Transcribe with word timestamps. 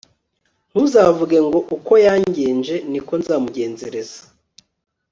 ntuzavuge 0.69 1.37
ngo 1.47 1.59
uko 1.75 1.93
yangenje, 2.05 2.75
ni 2.91 2.99
ko 3.05 3.13
nzamugenzereza 3.21 4.19